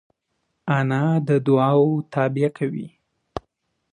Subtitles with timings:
[0.77, 2.87] انا د دعاوو تابیا کوي